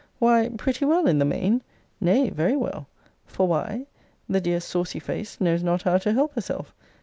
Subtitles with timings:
[0.17, 1.61] Why, pretty well in the main.
[1.99, 2.87] Nay, very well.
[3.27, 3.85] For why?
[4.27, 6.73] the dear saucy face knows not how to help herself.